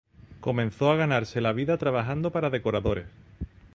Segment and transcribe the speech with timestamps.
[0.39, 3.05] Comenzó a ganarse la vida trabajando para decoradores.